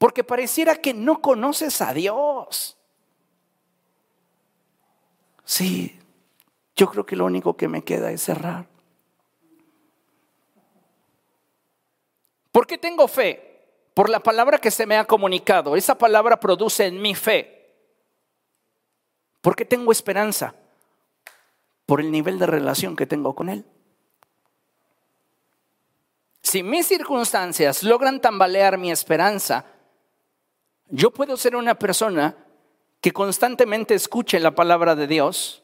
[0.01, 2.78] porque pareciera que no conoces a Dios.
[5.44, 6.01] Sí,
[6.74, 8.66] yo creo que lo único que me queda es cerrar.
[12.51, 13.66] ¿Por qué tengo fe?
[13.92, 15.76] Por la palabra que se me ha comunicado.
[15.76, 17.74] Esa palabra produce en mi fe.
[19.42, 20.55] ¿Por qué tengo esperanza?
[21.84, 23.66] Por el nivel de relación que tengo con Él.
[26.40, 29.66] Si mis circunstancias logran tambalear mi esperanza,
[30.91, 32.36] yo puedo ser una persona
[33.01, 35.61] que constantemente escuche la palabra de Dios,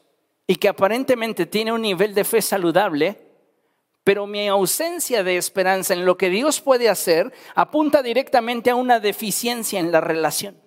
[0.47, 3.21] y que aparentemente tiene un nivel de fe saludable,
[4.05, 9.01] pero mi ausencia de esperanza en lo que Dios puede hacer apunta directamente a una
[9.01, 10.57] deficiencia en la relación.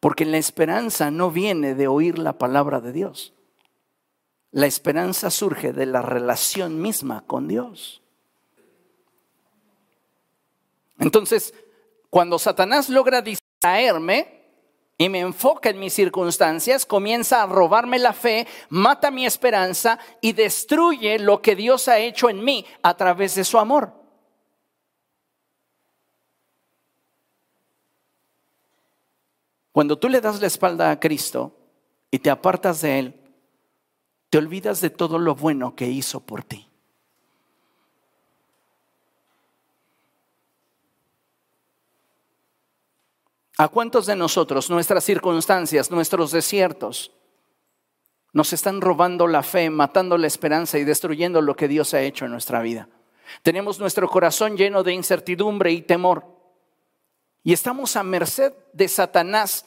[0.00, 3.32] Porque la esperanza no viene de oír la palabra de Dios.
[4.50, 8.02] La esperanza surge de la relación misma con Dios.
[11.08, 11.54] Entonces,
[12.10, 14.38] cuando Satanás logra distraerme,
[14.98, 20.32] y me enfoca en mis circunstancias, comienza a robarme la fe, mata mi esperanza y
[20.32, 23.94] destruye lo que Dios ha hecho en mí a través de su amor.
[29.72, 31.56] Cuando tú le das la espalda a Cristo
[32.10, 33.14] y te apartas de Él,
[34.28, 36.67] te olvidas de todo lo bueno que hizo por ti.
[43.60, 47.10] ¿A cuántos de nosotros, nuestras circunstancias, nuestros desiertos,
[48.32, 52.24] nos están robando la fe, matando la esperanza y destruyendo lo que Dios ha hecho
[52.24, 52.88] en nuestra vida?
[53.42, 56.24] Tenemos nuestro corazón lleno de incertidumbre y temor.
[57.42, 59.66] Y estamos a merced de Satanás.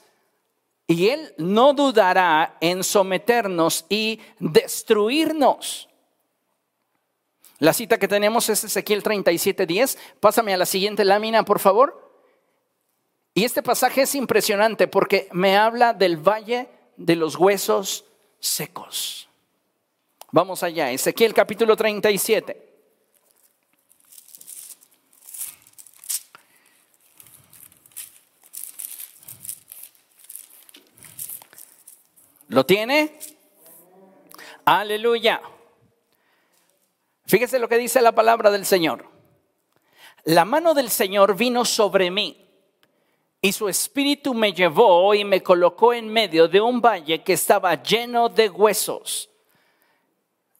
[0.86, 5.90] Y Él no dudará en someternos y destruirnos.
[7.58, 9.98] La cita que tenemos es Ezequiel 37:10.
[10.18, 12.11] Pásame a la siguiente lámina, por favor.
[13.34, 18.04] Y este pasaje es impresionante porque me habla del valle de los huesos
[18.40, 19.28] secos.
[20.30, 22.70] Vamos allá, Ezequiel capítulo 37.
[32.48, 33.18] ¿Lo tiene?
[34.66, 35.40] Aleluya.
[37.24, 39.06] Fíjese lo que dice la palabra del Señor.
[40.24, 42.51] La mano del Señor vino sobre mí
[43.44, 47.82] y su espíritu me llevó y me colocó en medio de un valle que estaba
[47.82, 49.28] lleno de huesos.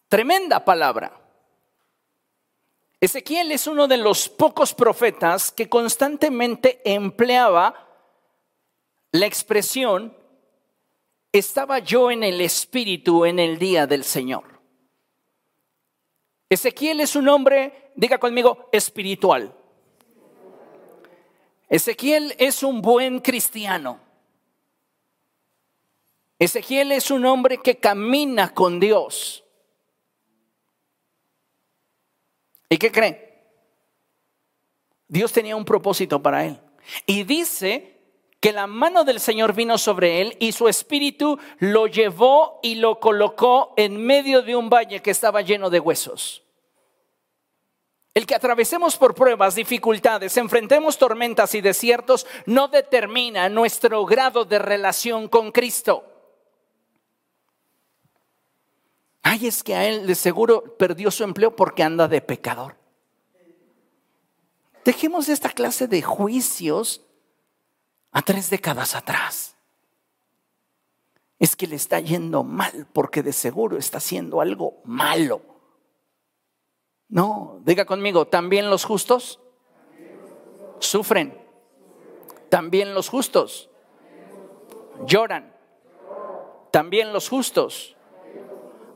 [0.09, 1.17] Tremenda palabra.
[2.99, 7.87] Ezequiel es uno de los pocos profetas que constantemente empleaba
[9.11, 10.17] la expresión,
[11.31, 14.59] estaba yo en el espíritu en el día del Señor.
[16.49, 19.55] Ezequiel es un hombre, diga conmigo, espiritual.
[21.73, 23.99] Ezequiel es un buen cristiano.
[26.37, 29.43] Ezequiel es un hombre que camina con Dios.
[32.69, 33.43] ¿Y qué cree?
[35.07, 36.61] Dios tenía un propósito para él.
[37.07, 37.97] Y dice
[38.39, 42.99] que la mano del Señor vino sobre él y su espíritu lo llevó y lo
[42.99, 46.43] colocó en medio de un valle que estaba lleno de huesos.
[48.13, 54.59] El que atravesemos por pruebas, dificultades, enfrentemos tormentas y desiertos no determina nuestro grado de
[54.59, 56.05] relación con Cristo.
[59.23, 62.75] Ay, es que a él de seguro perdió su empleo porque anda de pecador.
[64.85, 67.01] Dejemos esta clase de juicios
[68.11, 69.55] a tres décadas atrás.
[71.39, 75.52] Es que le está yendo mal porque de seguro está haciendo algo malo.
[77.13, 79.39] No, diga conmigo, también los justos
[80.79, 81.39] sufren.
[82.49, 83.69] También los justos
[85.05, 85.53] lloran.
[86.71, 87.95] También los justos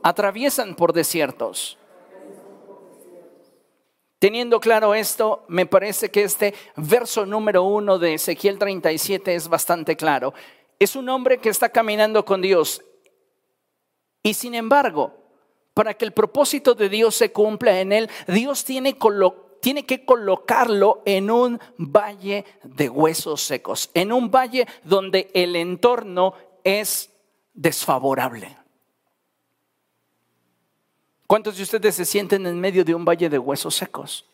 [0.02, 1.78] atraviesan por desiertos.
[4.18, 9.96] Teniendo claro esto, me parece que este verso número uno de Ezequiel 37 es bastante
[9.96, 10.34] claro.
[10.80, 12.84] Es un hombre que está caminando con Dios
[14.24, 15.27] y sin embargo,
[15.78, 21.30] para que el propósito de Dios se cumpla en él, Dios tiene, que colocarlo en
[21.30, 27.12] un valle de huesos secos, en un valle donde el entorno es
[27.54, 28.58] desfavorable.
[31.28, 34.26] ¿Cuántos de ustedes se sienten en medio de un valle de huesos secos?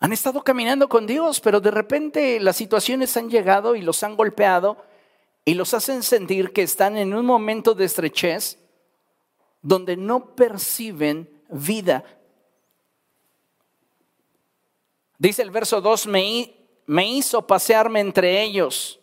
[0.00, 4.16] Han estado caminando con Dios, pero de repente las situaciones han llegado y los han
[4.16, 4.91] golpeado
[5.44, 8.58] y los hacen sentir que están en un momento de estrechez
[9.60, 12.04] donde no perciben vida.
[15.18, 16.54] Dice el verso 2, me,
[16.86, 19.00] me hizo pasearme entre ellos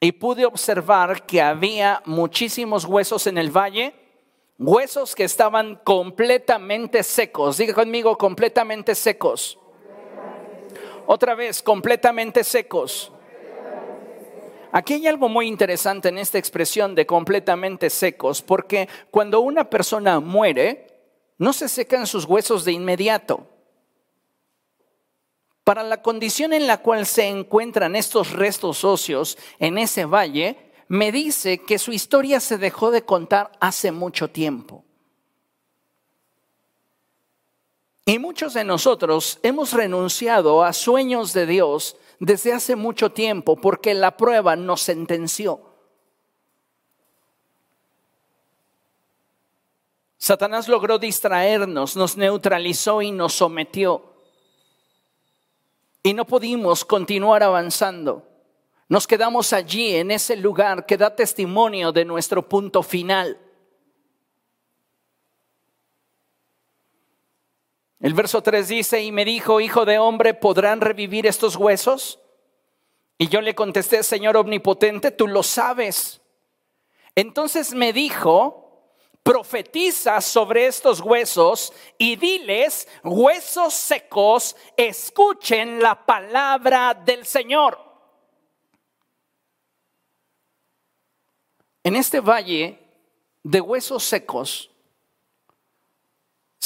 [0.00, 3.94] y pude observar que había muchísimos huesos en el valle,
[4.58, 7.56] huesos que estaban completamente secos.
[7.56, 9.58] Diga conmigo, completamente secos.
[11.06, 13.12] Otra vez, completamente secos.
[14.76, 20.20] Aquí hay algo muy interesante en esta expresión de completamente secos, porque cuando una persona
[20.20, 20.86] muere,
[21.38, 23.48] no se secan sus huesos de inmediato.
[25.64, 30.58] Para la condición en la cual se encuentran estos restos óseos en ese valle,
[30.88, 34.84] me dice que su historia se dejó de contar hace mucho tiempo.
[38.06, 43.92] Y muchos de nosotros hemos renunciado a sueños de Dios desde hace mucho tiempo porque
[43.92, 45.60] la prueba nos sentenció.
[50.16, 54.16] Satanás logró distraernos, nos neutralizó y nos sometió
[56.06, 58.22] y no pudimos continuar avanzando.
[58.88, 63.36] Nos quedamos allí, en ese lugar que da testimonio de nuestro punto final.
[68.00, 72.20] El verso 3 dice, y me dijo, hijo de hombre, ¿podrán revivir estos huesos?
[73.18, 76.20] Y yo le contesté, Señor omnipotente, tú lo sabes.
[77.14, 78.92] Entonces me dijo,
[79.22, 87.80] profetiza sobre estos huesos y diles, huesos secos, escuchen la palabra del Señor.
[91.82, 92.78] En este valle
[93.42, 94.70] de huesos secos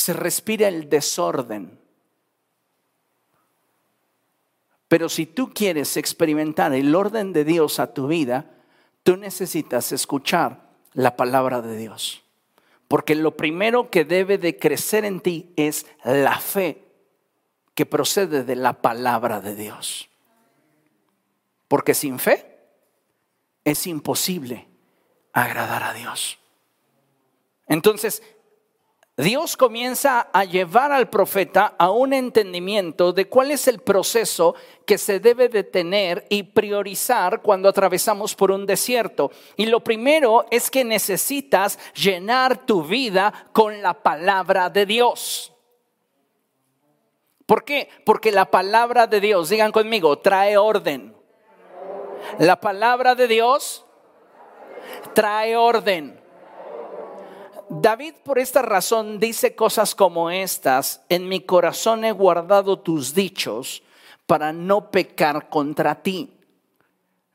[0.00, 1.78] se respira el desorden.
[4.88, 8.50] Pero si tú quieres experimentar el orden de Dios a tu vida,
[9.02, 12.22] tú necesitas escuchar la palabra de Dios.
[12.88, 16.82] Porque lo primero que debe de crecer en ti es la fe
[17.74, 20.08] que procede de la palabra de Dios.
[21.68, 22.58] Porque sin fe
[23.64, 24.66] es imposible
[25.34, 26.38] agradar a Dios.
[27.68, 28.22] Entonces,
[29.20, 34.54] Dios comienza a llevar al profeta a un entendimiento de cuál es el proceso
[34.86, 39.30] que se debe de tener y priorizar cuando atravesamos por un desierto.
[39.56, 45.52] Y lo primero es que necesitas llenar tu vida con la palabra de Dios.
[47.44, 47.88] ¿Por qué?
[48.06, 51.14] Porque la palabra de Dios, digan conmigo, trae orden.
[52.38, 53.84] La palabra de Dios
[55.14, 56.19] trae orden.
[57.72, 63.84] David por esta razón dice cosas como estas, en mi corazón he guardado tus dichos
[64.26, 66.32] para no pecar contra ti.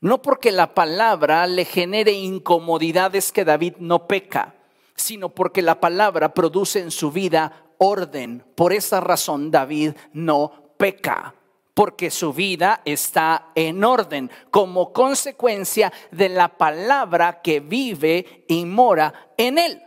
[0.01, 4.55] No porque la palabra le genere incomodidades que David no peca,
[4.93, 8.43] sino porque la palabra produce en su vida orden.
[8.55, 11.33] Por esa razón David no peca
[11.73, 19.31] porque su vida está en orden como consecuencia de la palabra que vive y mora
[19.37, 19.84] en él.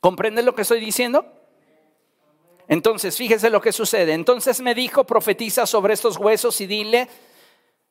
[0.00, 1.26] ¿Comprende lo que estoy diciendo?
[2.68, 4.12] Entonces, fíjese lo que sucede.
[4.12, 7.08] Entonces me dijo, profetiza sobre estos huesos y dile,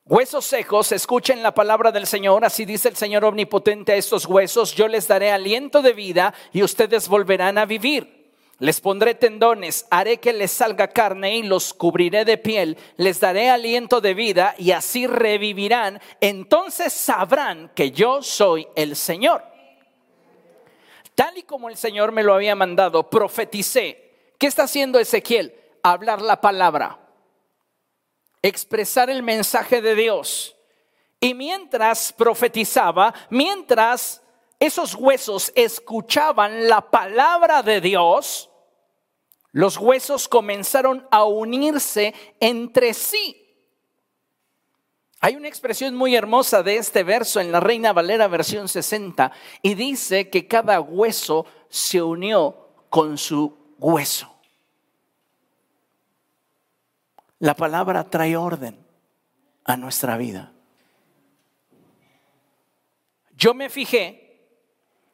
[0.06, 4.76] huesos secos, escuchen la palabra del Señor, así dice el Señor omnipotente a estos huesos,
[4.76, 8.16] yo les daré aliento de vida y ustedes volverán a vivir.
[8.60, 13.50] Les pondré tendones, haré que les salga carne y los cubriré de piel, les daré
[13.50, 16.00] aliento de vida y así revivirán.
[16.22, 19.57] Entonces sabrán que yo soy el Señor.
[21.18, 24.36] Tal y como el Señor me lo había mandado, profeticé.
[24.38, 25.52] ¿Qué está haciendo Ezequiel?
[25.82, 27.00] Hablar la palabra,
[28.44, 30.56] expresar el mensaje de Dios.
[31.20, 34.22] Y mientras profetizaba, mientras
[34.60, 38.52] esos huesos escuchaban la palabra de Dios,
[39.54, 43.47] los huesos comenzaron a unirse entre sí.
[45.20, 49.32] Hay una expresión muy hermosa de este verso en la Reina Valera versión 60
[49.64, 54.32] y dice que cada hueso se unió con su hueso.
[57.40, 58.78] La palabra trae orden
[59.64, 60.54] a nuestra vida.
[63.36, 64.28] Yo me fijé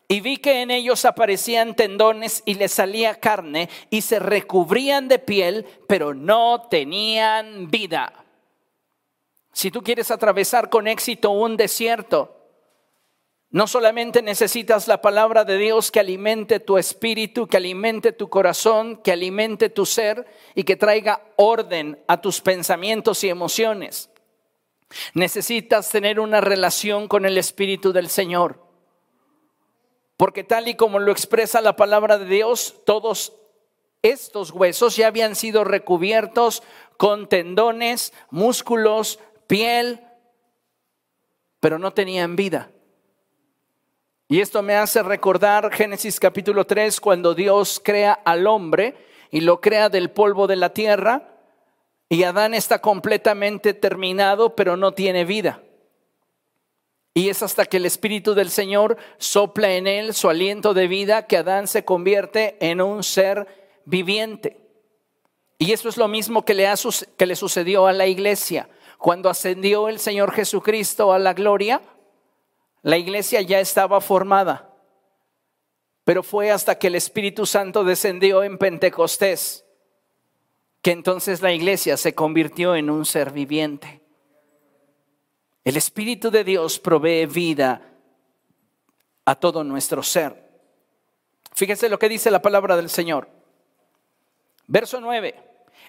[0.08, 5.20] y vi que en ellos aparecían tendones y les salía carne y se recubrían de
[5.20, 8.23] piel, pero no tenían vida.
[9.54, 12.44] Si tú quieres atravesar con éxito un desierto,
[13.52, 18.98] no solamente necesitas la palabra de Dios que alimente tu espíritu, que alimente tu corazón,
[18.98, 20.26] que alimente tu ser
[20.56, 24.10] y que traiga orden a tus pensamientos y emociones.
[25.14, 28.60] Necesitas tener una relación con el Espíritu del Señor.
[30.18, 33.34] Porque tal y como lo expresa la palabra de Dios, todos
[34.02, 36.64] estos huesos ya habían sido recubiertos
[36.98, 40.02] con tendones, músculos, piel,
[41.60, 42.72] pero no tenían vida.
[44.28, 48.96] Y esto me hace recordar Génesis capítulo 3, cuando Dios crea al hombre
[49.32, 51.30] y lo crea del polvo de la tierra,
[52.10, 55.62] y Adán está completamente terminado, pero no tiene vida.
[57.14, 61.28] Y es hasta que el Espíritu del Señor sopla en él su aliento de vida
[61.28, 63.48] que Adán se convierte en un ser
[63.86, 64.58] viviente.
[65.60, 66.68] Y eso es lo mismo que le,
[67.18, 68.68] que le sucedió a la iglesia.
[69.04, 71.82] Cuando ascendió el Señor Jesucristo a la gloria,
[72.84, 74.74] la iglesia ya estaba formada.
[76.06, 79.66] Pero fue hasta que el Espíritu Santo descendió en Pentecostés
[80.82, 84.02] que entonces la iglesia se convirtió en un ser viviente.
[85.66, 87.82] El Espíritu de Dios provee vida
[89.26, 90.50] a todo nuestro ser.
[91.54, 93.28] Fíjense lo que dice la palabra del Señor.
[94.66, 95.36] Verso 9.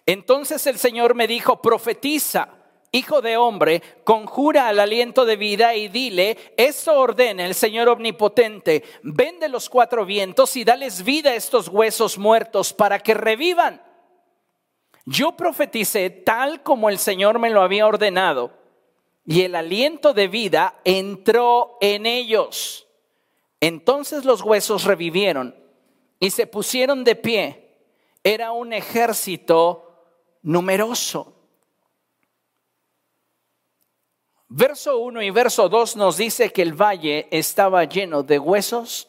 [0.04, 2.63] Entonces el Señor me dijo, profetiza,
[2.94, 8.84] hijo de hombre, conjura al aliento de vida y dile, esto ordena el Señor omnipotente,
[9.02, 13.82] vende los cuatro vientos y dales vida a estos huesos muertos para que revivan.
[15.06, 18.52] Yo profeticé tal como el Señor me lo había ordenado
[19.26, 22.86] y el aliento de vida entró en ellos.
[23.60, 25.56] Entonces los huesos revivieron
[26.20, 27.76] y se pusieron de pie.
[28.22, 30.06] Era un ejército
[30.42, 31.34] numeroso.
[34.56, 39.08] Verso 1 y verso 2 nos dice que el valle estaba lleno de huesos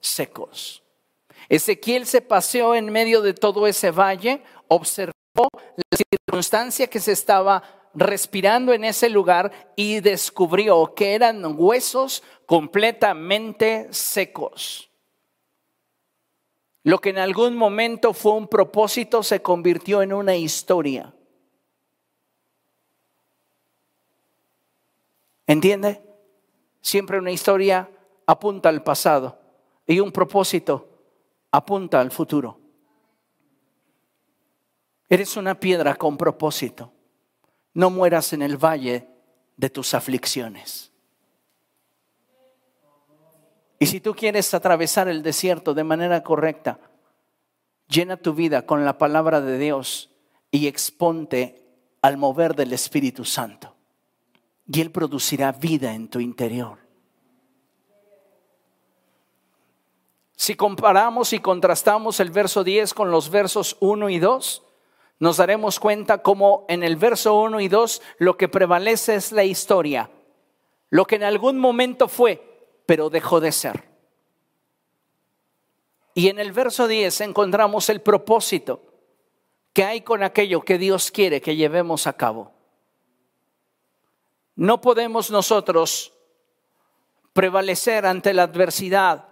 [0.00, 0.82] secos.
[1.50, 5.12] Ezequiel se paseó en medio de todo ese valle, observó
[5.76, 13.88] la circunstancia que se estaba respirando en ese lugar y descubrió que eran huesos completamente
[13.90, 14.90] secos.
[16.82, 21.12] Lo que en algún momento fue un propósito se convirtió en una historia.
[25.48, 26.00] ¿Entiende?
[26.80, 27.90] Siempre una historia
[28.24, 29.40] apunta al pasado
[29.84, 30.88] y un propósito
[31.50, 32.60] apunta al futuro.
[35.08, 36.92] Eres una piedra con propósito
[37.78, 39.06] no mueras en el valle
[39.56, 40.90] de tus aflicciones.
[43.78, 46.80] Y si tú quieres atravesar el desierto de manera correcta,
[47.86, 50.10] llena tu vida con la palabra de Dios
[50.50, 51.62] y exponte
[52.02, 53.77] al mover del Espíritu Santo.
[54.70, 56.78] Y Él producirá vida en tu interior.
[60.36, 64.62] Si comparamos y contrastamos el verso 10 con los versos 1 y 2,
[65.18, 69.42] nos daremos cuenta como en el verso 1 y 2 lo que prevalece es la
[69.42, 70.10] historia,
[70.90, 73.88] lo que en algún momento fue, pero dejó de ser.
[76.14, 78.82] Y en el verso 10 encontramos el propósito
[79.72, 82.57] que hay con aquello que Dios quiere que llevemos a cabo.
[84.58, 86.12] No podemos nosotros
[87.32, 89.28] prevalecer ante la adversidad,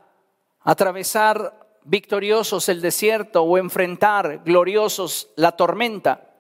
[0.61, 6.31] atravesar victoriosos el desierto o enfrentar gloriosos la tormenta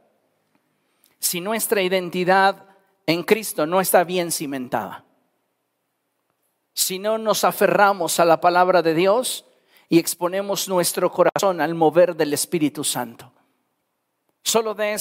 [1.18, 2.64] si nuestra identidad
[3.06, 5.04] en Cristo no está bien cimentada.
[6.72, 9.46] Si no nos aferramos a la palabra de Dios
[9.88, 13.32] y exponemos nuestro corazón al mover del Espíritu Santo.
[14.44, 14.92] Solo de